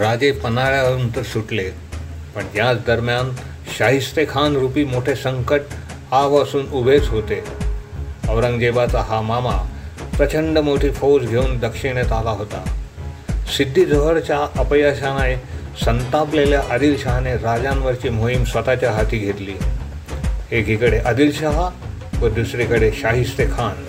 राजे 0.00 0.32
पन्हाळ्यावरून 0.32 1.16
तर 1.16 1.22
सुटले. 1.22 1.70
पण 2.34 2.42
याच 2.56 2.76
दरम्यान 2.86 3.30
शाहिस्ते 3.78 4.24
खान 4.24 4.56
रूपी 4.56 4.84
मोठे 4.84 5.14
संकट 5.14 5.60
आवासून 6.10 6.70
उभेच 6.72 7.08
होते. 7.08 7.44
औरंगजेबाचा 8.28 9.00
हा 9.00 9.20
मामा 9.20 9.56
प्रचंड 10.16 10.58
मोठी 10.58 10.90
फौज 10.90 11.28
घेऊन 11.28 11.58
दक्षिणेत 11.58 12.12
आला 12.12 12.30
होता. 12.30 12.64
सिद्धी 13.56 13.84
जोहरच्या 13.84 14.38
अपयशाने 14.56 15.36
संतापलेल्या 15.84 16.62
आदिलशहाने 16.70 17.34
राजांवरची 17.34 18.08
मोहीम 18.08 18.44
स्वतःच्या 18.44 18.92
हाती 18.92 19.18
घेतली. 19.18 19.54
एकीकडे 20.50 20.98
आदिलशहा 20.98 21.68
व 22.20 22.28
दुसरीकडे 22.28 22.92
शाहिस्ते 22.92 23.44
खान. 23.44 23.84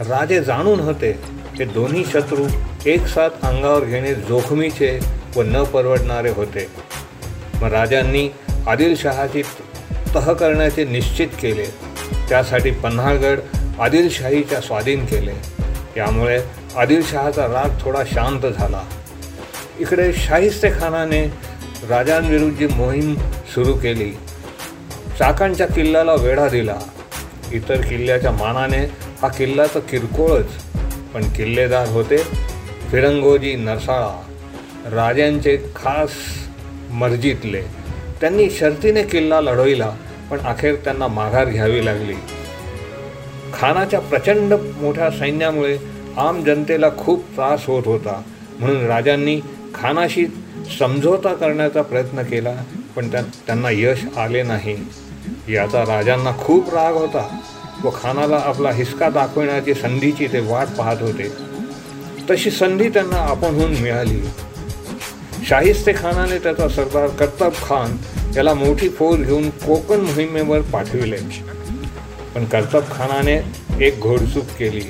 राजे 0.00 0.42
जाणून 0.42 0.80
होते 0.80 1.18
हे 1.58 1.64
दोन्ही 1.64 2.04
शत्रू 2.04 2.46
एकसाथ 2.86 3.28
अंगावर 3.42 3.84
घेणे 3.84 4.14
जोखमीचे 4.14 5.19
व 5.36 5.42
न 5.42 5.62
परवडणारे 5.64 6.30
होते. 6.30 6.66
मग 7.54 7.72
राजांनी 7.72 8.28
आदिलशहाची 8.66 9.42
तह 10.14 10.32
करण्याचे 10.32 10.84
निश्चित 10.84 11.28
केले. 11.28 11.66
त्यासाठी 12.28 12.70
पन्हाळगड 12.70 13.38
आदिलशाहीच्या 13.80 14.60
स्वाधीन 14.60 15.06
केले. 15.06 15.32
यामुळे 15.96 16.40
आदिलशहाचा 16.76 17.46
राग 17.46 17.68
थोडा 17.80 18.04
शांत 18.04 18.40
झाला. 18.40 18.82
इकडे 19.78 20.12
शाहिस्तेखानाने 20.12 21.22
राजांविरुद्धची 21.88 22.66
राजांविरुद्ध 22.66 22.76
मोहीम 22.76 23.14
सुरू 23.54 23.72
केली. 23.72 24.12
चाकांच्या 25.18 25.66
किल्ल्याला 25.66 26.14
वेढा 26.14 26.48
दिला. 26.48 26.76
इतर 27.52 27.80
किल्ल्याच्या 27.80 28.30
मानाने 28.30 28.84
हा 29.22 29.28
किल्ला 29.28 29.66
तर 29.66 29.78
किरकोळच 29.78 30.62
पण 31.14 31.32
किल्लेदार 31.32 31.88
होते 31.88 32.16
फिरंगोजी 32.90 33.54
नरसाळा. 33.54 34.29
राजांचे 34.86 35.56
खास 35.76 36.10
मर्जीतले. 36.90 37.62
त्यांनी 38.20 38.50
शर्तीने 38.50 39.02
किल्ला 39.02 39.40
लढविला 39.40 39.90
पण 40.30 40.38
अखेर 40.38 40.74
त्यांना 40.74 41.06
माघार 41.06 41.44
घ्यावी 41.44 41.84
लागली. 41.84 42.14
खानाच्या 43.54 44.00
प्रचंड 44.00 44.54
मोठ्या 44.54 45.10
सैन्यामुळे 45.10 45.78
आम 46.16 46.44
जनतेला 46.44 46.90
खूप 46.98 47.24
त्रास 47.36 47.66
होत 47.66 47.82
होता. 47.86 48.22
म्हणून 48.58 48.86
राजांनी 48.86 49.40
खानाशी 49.74 50.26
समझोता 50.78 51.34
करण्याचा 51.34 51.82
प्रयत्न 51.82 52.22
केला 52.22 52.54
पण 52.96 53.10
त्या 53.10 53.22
त्यांना 53.46 53.68
यश 53.70 54.18
आले 54.18 54.42
नाही. 54.42 54.76
याचा 55.48 55.82
राजांना 55.82 56.32
खूप 56.38 56.74
राग 56.74 56.94
होता 56.94 57.38
व 57.84 57.90
खानाला 58.02 58.36
आपला 58.36 58.70
हिसका 58.70 59.08
दाखविण्याची 59.08 59.74
संधीची 59.74 60.26
ते 60.26 60.40
वाट 60.40 60.66
पाहत 60.78 61.02
होते. 61.02 61.32
तशी 62.30 62.50
संधी 62.50 62.88
त्यांना 62.88 63.16
आपणहून 63.16 63.74
मिळाली. 63.76 64.20
शाहिस्ते 65.50 65.92
खानाने 65.92 66.38
त्याचा 66.38 66.68
सरदार 66.68 67.06
कर्तब 67.18 67.52
खान 67.62 67.96
याला 68.36 68.52
मोठी 68.54 68.88
फौज 68.88 69.20
घेऊन 69.20 69.48
कोकण 69.50 70.00
मोहिमेवर 70.00 70.60
पाठविले. 70.72 71.16
पण 72.34 72.44
कर्तब 72.44 72.84
खानाने 72.90 73.34
एक 73.86 73.98
घोडचूक 74.00 74.44
केली. 74.58 74.82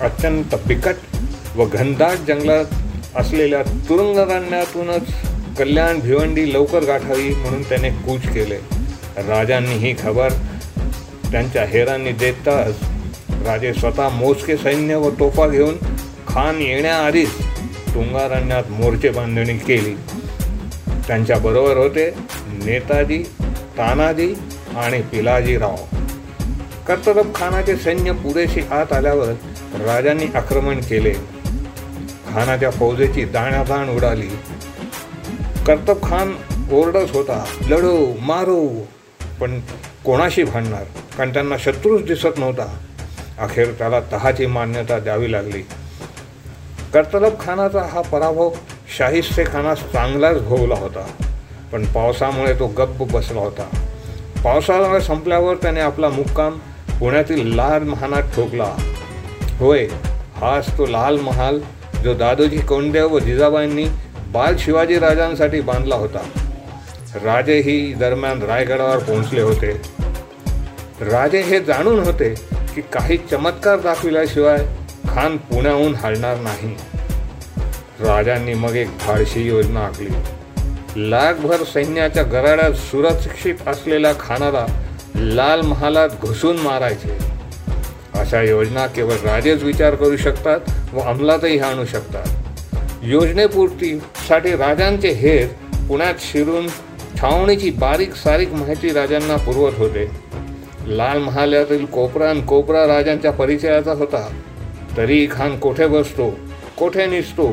अत्यंत 0.00 0.54
बिकट 0.66 1.56
व 1.56 1.66
घनदाट 1.66 2.26
जंगलात 2.28 2.74
असलेल्या 3.16 3.62
तुरुंगरण्यातूनच 3.88 5.14
कल्याण 5.58 6.00
भिवंडी 6.00 6.52
लवकर 6.52 6.84
गाठावी 6.84 7.28
म्हणून 7.34 7.62
त्याने 7.62 7.90
कूच 8.06 8.28
केले. 8.34 8.58
राजांनी 9.28 9.78
ही 9.86 9.94
खबर 10.02 10.32
त्यांच्या 11.30 11.64
हेरांनी 11.64 12.12
देताच 12.12 12.74
राजे 13.46 13.74
स्वतः 13.74 14.08
मोजके 14.08 14.56
सैन्य 14.56 14.96
व 14.96 15.10
तोफा 15.10 15.48
घेऊन 15.48 15.76
खान 16.28 16.62
येण्याआधीच 16.62 17.30
तुंगारण्यात 17.94 18.64
मोर्चे 18.70 19.10
बांधणी 19.10 19.58
केली. 19.58 19.94
त्यांच्याबरोबर 21.06 21.76
होते 21.76 22.10
नेताजी 22.64 23.22
तानाजी 23.78 24.34
आणि 24.76 25.02
पिलाजीराव. 25.02 25.76
कर्तरब 26.88 27.34
खानाचे 27.34 27.76
सैन्य 27.76 28.12
पुरेशी 28.12 28.60
आत 28.60 28.92
आल्यावर 28.92 29.32
राजांनी 29.86 30.24
आक्रमण 30.34 30.80
केले. 30.80 31.14
खानाच्या 32.32 32.70
फौजेची 32.70 33.24
दाण्यादाण 33.24 33.88
उडाली. 33.88 34.28
कर्तब 35.66 36.02
खान 36.02 36.34
ओरडत 36.72 37.10
होता 37.10 37.44
लढो 37.68 38.14
मारो. 38.20 38.86
पण 39.40 39.60
कोणाशी 40.04 40.44
भांडणार? 40.44 40.84
कारण 41.18 41.32
त्यांना 41.32 41.56
शत्रूच 41.58 42.04
दिसत 42.04 42.38
नव्हता. 42.38 42.78
अखेर 43.38 43.72
त्याला 43.72 44.00
तहाची 44.00 44.46
मान्यता 44.46 44.98
द्यावी 44.98 45.32
लागली. 45.32 45.62
कर्तलब 46.94 47.40
खानाचा 47.40 47.82
हा 47.82 48.00
पराभव 48.00 48.50
शाहिस्ते 48.98 49.44
खानास 49.44 49.78
चांगलाच 49.78 50.36
भोवला 50.42 50.74
होता. 50.74 51.06
पण 51.72 51.84
पावसामुळे 51.84 52.54
तो 52.54 52.66
गप्प 52.66 53.02
बसला 53.12 53.40
होता. 53.40 53.62
पावसाळा 54.44 55.00
संपल्यावर 55.00 55.54
त्याने 55.54 55.80
आपला 55.80 56.08
मुक्काम 56.08 56.58
पुण्यातील 57.00 57.54
लाल 57.54 57.82
महालात 57.82 58.22
ठोकला. 58.22 58.76
होय 59.58 59.86
हाच 60.36 60.78
तो 60.78 60.86
लाल 60.86 61.18
महाल 61.18 61.58
जो 62.04 62.14
दादोजी 62.14 62.58
कोंडदेव 62.58 63.14
व 63.14 63.18
जिजाबाईंनी 63.18 63.84
बाल 64.28 64.56
शिवाजी 64.58 64.98
राजांसाठी 64.98 65.60
बांधला 65.60 65.94
होता. 65.94 66.18
राजेही 67.14 67.94
दरम्यान 67.94 68.42
रायगडावर 68.42 68.98
पोहोचले 68.98 69.40
होते. 69.40 69.72
राजे 71.00 71.40
हे 71.40 71.60
जाणून 71.60 71.98
होते 71.98 72.34
की 72.74 72.80
काही 72.80 73.16
चमत्कार 73.16 73.80
दाखविल्याशिवाय 73.80 74.58
खान 75.14 75.36
पुण्याहून 75.36 75.94
हलणार 75.94 76.36
नाही. 76.36 76.76
राजांनी 78.00 78.54
मग 78.54 78.76
एक 78.76 78.88
धाडशी 79.06 79.46
योजना 79.46 79.80
आखली. 79.80 80.08
लाखभर 81.10 81.56
सैन्याच्या 81.56 82.22
गराड्यात 82.22 82.72
सुरक्षित 82.72 83.54
असलेल्या 83.66 84.12
खानाला 84.20 84.66
लाल 85.14 85.60
महालात 85.60 86.08
घुसून 86.22 86.56
मारायचे. 86.56 87.18
अशा 88.14 88.42
योजना 88.42 88.86
केवळ 88.86 89.12
राजेच 89.12 89.62
विचार 89.62 89.94
करू 89.94 90.16
शकतात 90.16 90.60
व 90.94 90.98
अंमलातही 90.98 91.58
आणू 91.58 91.84
शकतात. 91.84 92.26
योजनेपूर्तीसाठी 93.02 94.56
राजांचे 94.56 95.08
हेर 95.08 95.46
पुण्यात 95.88 96.14
शिरून 96.18 96.68
छावणीची 97.20 97.70
बारीक 97.70 98.14
सारीक 98.14 98.52
माहिती 98.52 98.92
राजांना 98.92 99.36
पुरवत 99.36 99.72
होते. 99.78 100.10
लाल 100.86 101.18
महालातील 101.18 101.84
कोपरा 101.84 102.30
आणि 102.30 102.42
कोपरा 102.42 102.86
राजांच्या 102.86 103.32
परिचयाचा 103.32 103.92
होता. 103.92 104.28
तरी 104.96 105.26
खान 105.30 105.58
कोठे 105.58 105.86
बसतो 105.86 106.38
कोठे 106.78 107.06
निसतो 107.06 107.46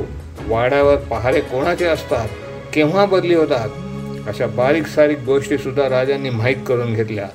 वाड्यावर 0.47 0.95
पहारे 0.95 1.39
कोणाचे 1.41 1.85
असतात 1.85 2.27
केव्हा 2.73 3.05
बदली 3.05 3.35
होतात 3.35 4.27
अशा 4.27 4.47
बारीक 4.47 4.87
सारीक 4.87 5.19
गोष्टीसुद्धा 5.25 5.89
राजांनी 5.89 6.29
माहीत 6.29 6.57
करून 6.67 6.93
घेतल्या. 6.93 7.27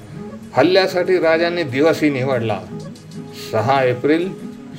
हल्ल्यासाठी 0.56 1.18
राजांनी 1.18 1.62
दिवसही 1.62 2.10
निवडला. 2.10 2.58
सहा 3.52 3.82
एप्रिल 3.84 4.28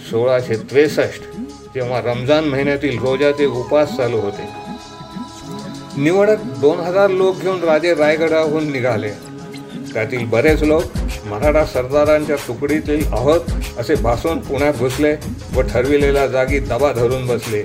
सोळाशे 0.09 0.55
त्रेसष्ट 0.71 1.21
जेव्हा 1.75 2.01
रमजान 2.01 2.45
महिन्यातील 2.45 2.97
रोजाचे 2.99 3.45
उपास 3.45 3.95
चालू 3.97 4.17
होते. 4.17 4.47
निवडक 5.97 6.43
दोन 6.61 6.79
हजार 6.79 7.09
लोक 7.09 7.41
घेऊन 7.41 7.63
राजे 7.63 7.93
रायगडाहून 7.93 8.71
निघाले. 8.71 9.11
त्यातील 9.93 10.25
बरेच 10.25 10.63
लोक 10.63 10.83
मराठा 11.29 11.63
सरदारांच्या 11.65 12.35
तुकडीतील 12.47 13.05
आहोत 13.13 13.79
असे 13.79 13.95
भासून 13.95 14.39
पुण्यात 14.39 14.73
घुसले 14.79 15.13
व 15.55 15.61
ठरविलेल्या 15.61 16.25
जागी 16.27 16.59
दबा 16.59 16.91
धरून 16.93 17.25
बसले. 17.27 17.61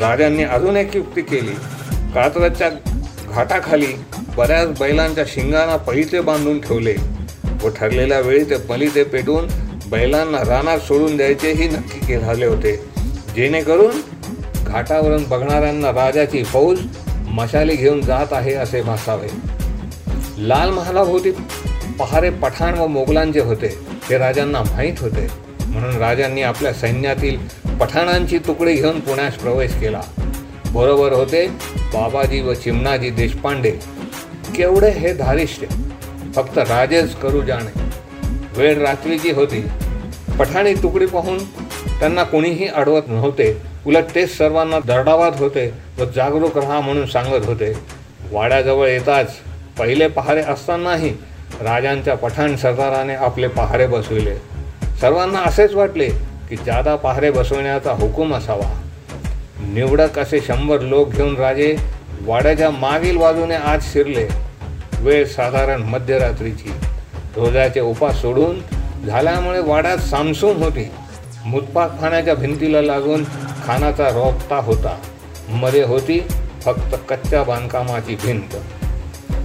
राजांनी 0.00 0.44
अजून 0.44 0.76
एक 0.76 0.96
युक्ती 0.96 1.22
केली. 1.22 1.54
कात्रजच्या 2.14 2.68
घाटाखाली 3.34 3.92
बऱ्याच 4.36 4.78
बैलांच्या 4.78 5.24
शिंगांना 5.26 5.76
पहिचे 5.76 6.20
बांधून 6.20 6.60
ठेवले 6.60 6.94
व 7.62 7.68
ठरलेल्या 7.68 8.20
वेळी 8.20 8.44
ते 8.50 8.56
पलिते 8.68 9.04
पेटवून 9.04 9.48
बैलांना 9.90 10.38
रानात 10.46 10.78
सोडून 10.78 11.16
द्यायचेही 11.16 11.68
नक्की 11.68 12.18
झाले 12.18 12.46
होते. 12.46 12.74
जेणेकरून 13.36 14.00
घाटावरून 14.64 15.24
बघणाऱ्यांना 15.28 15.90
राजाची 15.92 16.42
फौज 16.44 16.80
मशाली 17.28 17.76
घेऊन 17.76 18.00
जात 18.00 18.32
आहे 18.32 18.54
असे 18.54 18.82
भासावे. 18.82 19.28
लाल 20.38 20.70
महालाभोवती 20.70 21.30
पहारे 22.00 22.30
पठाण 22.30 22.78
व 22.78 22.86
मोगलांचे 22.86 23.40
होते 23.40 23.66
हे 24.10 24.18
राजांना 24.18 24.60
माहीत 24.62 25.00
होते. 25.00 25.26
म्हणून 25.66 25.96
राजांनी 25.96 26.42
आपल्या 26.42 26.72
सैन्यातील 26.72 27.36
पठाणांची 27.78 28.38
तुकडी 28.38 28.74
घेऊन 28.74 29.00
पुण्यास 29.00 29.34
प्रवेश 29.34 29.72
केला. 29.72 30.00
बरोबर 30.66 31.12
होते 31.12 31.46
बाबाजी 31.94 32.40
व 32.40 32.54
चिमणाजी 32.54 33.10
देशपांडे. 33.10 33.70
केवढे 34.56 34.90
हे 34.90 35.12
धारिष्ट 35.14 35.64
फक्त 36.34 36.58
राजेच 36.58 37.14
करू 37.16 37.42
जाणे. 37.42 37.80
वेळ 38.56 38.78
रात्रीची 38.78 39.30
होती 39.30 39.64
पठाणी 40.38 40.74
तुकडी 40.74 41.06
पाहून 41.06 41.38
त्यांना 42.00 42.24
कोणीही 42.24 42.66
अडवत 42.66 43.02
नव्हते. 43.08 43.56
उलट 43.86 44.04
तेच 44.14 44.36
सर्वांना 44.38 44.78
दरडावात 44.78 45.32
होते 45.38 45.72
व 45.98 46.04
जागरूक 46.16 46.58
राहा 46.58 46.80
म्हणून 46.80 47.06
सांगत 47.06 47.46
होते. 47.46 47.72
वाड्याजवळ 48.32 48.88
येताच 48.88 49.36
पहिले 49.78 50.08
पहारे 50.08 50.40
असतानाही 50.40 51.12
राजांच्या 51.60 52.16
पठाण 52.16 52.56
सरदाराने 52.56 53.14
आपले 53.14 53.48
पहारे 53.48 53.86
बसविले. 53.86 54.34
सर्वांना 55.00 55.38
असेच 55.38 55.74
वाटले 55.74 56.08
की 56.48 56.56
जादा 56.56 56.96
पहारे 56.96 57.30
बसवण्याचा 57.30 57.92
हुकूम 57.92 58.34
असावा. 58.34 58.82
निवडक 59.60 60.18
असे 60.18 60.40
शंभर 60.40 60.80
लोक 60.80 61.10
घेऊन 61.10 61.36
राजे 61.36 61.76
वाड्याच्या 62.26 62.70
मागील 62.70 63.16
बाजूने 63.16 63.54
आज 63.54 63.92
शिरले. 63.92 64.28
वेळ 65.00 65.26
साधारण 65.26 65.82
मध्यरात्रीची. 65.82 66.72
रोजाचे 67.36 67.80
उपास 67.80 68.20
सोडून 68.20 68.60
झाल्यामुळे 69.06 69.60
वाड्यात 69.60 69.98
सामसूम 69.98 70.62
होती. 70.62 70.90
मुतपाक 71.44 72.00
खाण्याच्या 72.00 72.34
भिंतीला 72.34 72.82
लागून 72.82 73.24
खानाचा 73.66 74.08
रोपता 74.08 74.56
होता. 74.56 74.96
मध्ये 75.48 75.82
होती 75.82 76.20
फक्त 76.62 76.94
कच्च्या 77.08 77.42
बांधकामाची 77.42 78.14
भिंत. 78.14 78.56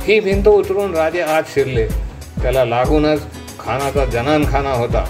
ही 0.04 0.20
भिंत 0.20 0.48
उतरून 0.48 0.96
राजे 0.96 1.22
आत 1.22 1.44
शिरले. 1.48 2.05
त्याला 2.42 2.66
लागूनच 2.66 3.22
खानाचा 3.60 4.06
जनानखाना 4.06 4.72
होता. 4.72 5.06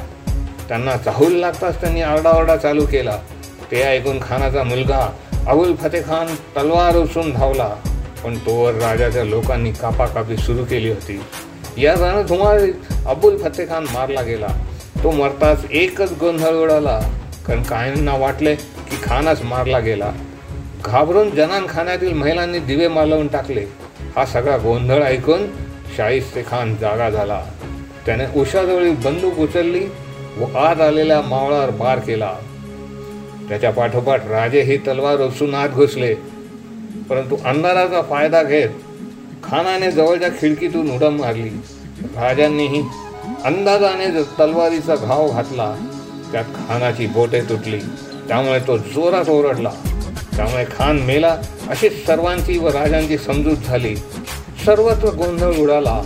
त्यांना 0.67 0.97
चाहूल 0.97 1.33
लागताच 1.33 1.81
त्यांनी 1.81 2.01
आरडाओरडा 2.01 2.57
चालू 2.57 2.85
केला. 2.85 3.17
ते 3.71 3.81
ऐकून 3.81 4.19
खानाचा 4.21 4.63
मुलगा 4.63 5.13
अबुल 5.47 5.75
फतेखान 5.75 6.25
तलवार 6.27 6.95
उचलून 6.95 7.31
धावला. 7.31 7.75
पण 8.23 8.37
तोवर 8.37 8.73
राजाच्या 8.73 9.23
लोकांनी 9.23 9.71
कापाकापी 9.71 10.37
सुरू 10.37 10.65
केली 10.65 10.89
होती. 10.89 11.23
या 11.77 11.93
रणधुमाळीत 11.93 12.73
अबुल 13.05 13.37
फतेखान 13.37 13.83
मारला 13.83 14.21
गेला. 14.21 14.47
तो 15.03 15.11
मरताच 15.11 15.65
एकच 15.71 16.11
गोंधळ 16.19 16.53
उडाला. 16.53 17.01
कारण 17.47 17.63
काहींना 17.63 18.15
वाटले 18.15 18.55
की 18.55 18.95
खानच 19.03 19.41
मारला 19.43 19.79
गेला. 19.79 20.11
घाबरून 20.85 21.29
जनान 21.29 21.65
खाण्यातील 21.69 22.13
महिलांनी 22.13 22.59
दिवे 22.59 22.87
मालवून 22.87 23.27
टाकले. 23.27 23.65
हा 24.15 24.25
सगळा 24.25 24.57
गोंधळ 24.57 25.03
ऐकून 25.03 25.64
शाहिस्ते 25.97 26.41
खान 26.41 26.75
जागा 26.75 27.09
झाला. 27.09 27.45
त्याने 28.05 28.39
उषाजवळी 28.39 28.91
बंदूक 28.91 29.39
उचलली 29.39 29.85
व 30.37 30.57
आत 30.57 30.81
आलेल्या 30.81 31.21
मावळावर 31.21 31.69
बार 31.69 31.99
केला. 31.99 32.33
त्याच्या 33.49 33.71
पाठोपाठ 33.71 34.27
राजे 34.27 34.61
ही 34.61 34.77
तलवार 34.77 35.21
उचलून 35.21 35.55
आत 35.55 35.69
घुसले. 35.69 36.15
परंतु 37.09 37.37
अंधाराचा 37.45 38.01
फायदा 38.01 38.43
घेत 38.43 38.69
खानाने 39.43 39.91
जवळच्या 39.91 40.29
खिडकीतून 40.29 40.91
उडम 40.91 41.19
मारली. 41.19 41.49
राजांनीही 42.01 42.83
अंदाजाने 43.43 44.23
तलवारीचा 44.23 44.95
घाव 44.95 45.29
घातला 45.29 45.75
त्यात 46.31 46.45
खानाची 46.45 47.07
बोटे 47.07 47.41
तुटली. 47.41 47.79
त्यामुळे 48.27 48.59
तो 48.59 48.77
जोरात 48.77 49.29
ओरडला. 49.29 49.71
त्यामुळे 50.35 50.65
खान 50.65 50.99
मेला 50.99 51.37
अशी 51.69 51.89
सर्वांची 51.89 52.57
व 52.57 52.67
राजांची 52.67 53.17
समजूत 53.17 53.57
झाली. 53.57 53.95
सर्वत्र 54.65 55.09
गोंधळ 55.09 55.55
उडाला. 55.57 56.01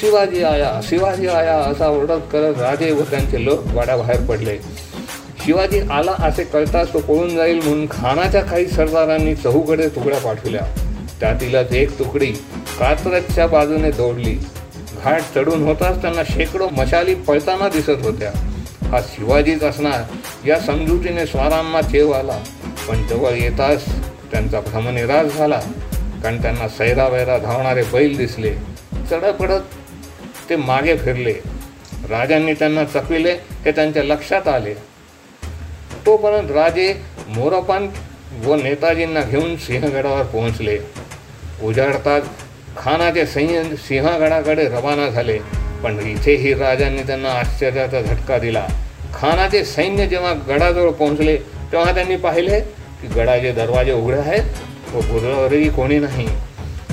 शिवाजी 0.00 0.42
आया 0.42 0.80
शिवाजी 0.82 1.26
आया 1.26 1.56
असा 1.58 1.88
ओरडत 1.88 2.20
करत 2.32 2.60
राजे 2.60 2.90
व 2.92 3.02
त्यांचे 3.02 3.44
लोक 3.44 3.60
वाड्याबाहेर 3.74 4.20
पडले. 4.20 4.56
शिवाजी 5.44 5.80
आला 5.80 6.12
असे 6.18 6.44
कळताच 6.44 6.92
तो 6.92 6.98
पळून 6.98 7.36
जाईल 7.36 7.58
म्हणून 7.58 7.86
खानाच्या 7.90 8.40
काही 8.40 8.66
सरदारांनी 8.66 9.34
चहूकडे 9.34 9.88
तुकड्या 9.88 10.18
पाठवल्या. 10.18 10.62
त्यातीलच 11.20 11.72
एक 11.72 11.98
तुकडी 11.98 12.26
कात्रजच्या 12.78 13.46
बाजूने 13.46 13.90
दौडली. 13.90 14.36
घाट 15.04 15.20
चढून 15.34 15.62
होताच 15.62 16.02
त्यांना 16.02 16.22
शेकडो 16.24 16.68
मशाली 16.68 17.14
पळताना 17.14 17.68
दिसत 17.68 18.04
होत्या. 18.04 18.30
हा 18.88 19.00
शिवाजीच 19.00 19.62
असणार 19.62 20.02
या 20.46 20.60
समजुतीने 20.60 21.26
स्वारांना 21.26 21.82
चेव 21.82 22.10
आला. 22.10 22.38
पण 22.88 23.06
जवळ 23.06 23.30
येताच 23.30 23.84
त्यांचा 24.32 24.60
भ्रमनिराश 24.60 25.36
झाला. 25.36 25.60
कारण 26.22 26.42
त्यांना 26.42 26.68
सैरा 26.68 27.08
वैरा 27.08 27.38
धावणारे 27.38 27.82
बैल 27.82 28.16
दिसले. 28.16 28.54
चढपडत 29.10 29.60
ते 30.50 30.56
मागे 30.56 30.96
फिरले. 30.96 31.34
राजांनी 32.08 32.52
त्यांना 32.52 32.84
चकविले 32.84 33.32
हे 33.32 33.72
त्यांच्या 33.72 34.04
लक्षात 34.04 34.48
आले. 34.48 34.74
तोपर्यंत 36.06 36.50
राजे 36.50 36.94
मोरपान 37.28 37.88
व 38.44 38.54
नेताजींना 38.54 39.20
घेऊन 39.22 39.56
सिंहगडावर 39.56 40.22
पोहोचले. 40.22 40.78
उजाडताच 41.62 42.22
खानाचे 42.76 43.26
सैन्य 43.26 43.76
सिंहगडाकडे 43.76 44.68
रवाना 44.68 45.08
झाले. 45.08 45.38
पण 45.82 45.98
इथेही 45.98 46.54
राजांनी 46.54 47.02
त्यांना 47.02 47.28
आश्चर्याचा 47.28 48.02
झटका 48.02 48.38
दिला. 48.38 48.66
खानाचे 49.14 49.64
सैन्य 49.64 50.06
जेव्हा 50.06 50.34
गडाजवळ 50.48 50.90
पोहोचले 50.90 51.36
तेव्हा 51.72 51.94
त्यांनी 51.94 52.16
पाहिले 52.16 52.60
की 53.00 53.06
गडाचे 53.06 53.52
दरवाजे 53.52 53.92
उघडे 53.92 54.18
आहेत. 54.18 54.42
व 54.94 54.98
गुरुवरही 54.98 55.68
कोणी 55.68 55.98
नाही. 55.98 56.28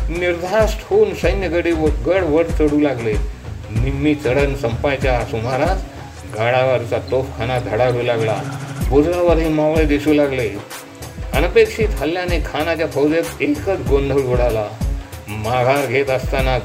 निर्धास्त 0.09 0.79
होऊन 0.89 1.13
सैन्यगडी 1.13 1.71
व 1.71 1.85
गड 1.85 2.23
वर 2.23 2.43
चढू 2.43 2.79
लागले. 2.79 3.13
निम्मी 3.69 4.15
चढण 4.15 4.55
संपायच्या 4.55 5.21
सुमारास 5.31 5.83
गडावरचा 6.33 6.97
तोफखाना 7.11 7.59
धडाडू 7.59 8.01
लागला. 8.01 8.41
बुजावरही 8.89 9.49
मावळे 9.49 9.85
दिसू 9.85 10.13
लागले. 10.13 10.49
अनपेक्षित 11.33 11.87
हल्ल्याने 11.89 12.39
खानाच्या 12.39 12.87
फौजेत 12.87 13.41
एकच 13.41 13.79
गोंधळ 13.89 14.15
उडाला. 14.15 14.67
माघार 15.27 15.85
घेत 15.85 16.09
असताना 16.09 16.57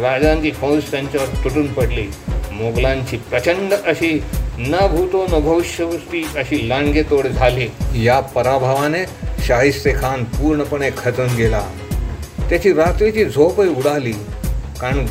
राजांची 0.00 0.50
फौज 0.50 0.90
त्यांच्यावर 0.90 1.44
तुटून 1.44 1.72
पडली. 1.72 2.06
मोगलांची 2.52 3.16
प्रचंड 3.16 3.72
अशी 3.72 4.22
न 4.58 4.76
भूतो 4.90 5.26
न 5.26 5.40
भविष्यवृत्ती 5.40 6.26
अशी 6.36 6.68
लांडगे 6.68 7.02
तोड 7.02 7.26
झाली. 7.26 7.68
या 8.04 8.20
पराभवाने 8.20 9.04
शाहिस्ते 9.46 9.92
खान 9.92 10.24
पूर्णपणे 10.24 10.90
खचून 10.98 11.34
गेला. 11.36 11.62
त्याची 12.48 12.72
रात्रीची 12.72 13.24
झोपही 13.24 13.68
उडाली. 13.68 14.12
कारण 14.80 15.06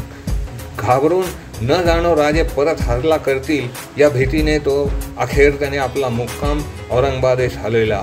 घाबरून 0.80 1.26
न 1.62 1.82
जाणो 1.84 2.16
राजे 2.16 2.44
परत 2.44 2.82
हरला 2.82 3.18
करतील 3.18 3.68
या 3.98 4.10
भीतीने 4.10 4.58
तो 4.60 4.92
अखेर 5.18 5.52
त्याने 5.52 5.78
आपला 5.78 6.10
मुक्काम 6.10 6.62
औरंगाबादेस 6.92 7.58
हलविला 7.58 8.02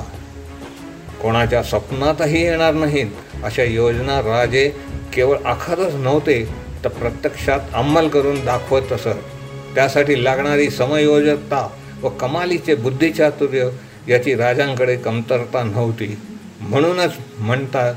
कोणाच्या 1.23 1.63
स्वप्नातही 1.63 2.43
येणार 2.43 2.75
नाहीत 2.75 3.07
अशा 3.45 3.63
योजना 3.63 4.21
राजे 4.21 4.69
केवळ 5.15 5.37
आखातच 5.45 5.95
नव्हते 5.95 6.45
तर 6.85 6.89
प्रत्यक्षात 6.89 7.61
अंमल 7.75 8.09
करून 8.09 8.45
दाखवत 8.45 8.93
असत. 8.93 9.19
त्यासाठी 9.75 10.25
लागणारी 10.25 10.71
समयोजकता 10.71 11.69
व 12.03 12.09
कमालीचे 12.09 12.75
बुद्धिचातुर्य 12.75 13.69
याची 14.09 14.35
राजांकडे 14.35 14.97
कमतरता 14.97 15.63
नव्हती. 15.63 16.19
म्हणूनच 16.61 17.13
म्हणतात 17.39 17.95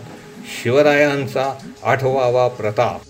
शिवरायांचा 0.63 1.53
आठवावा 1.83 2.47
प्रताप. 2.47 3.01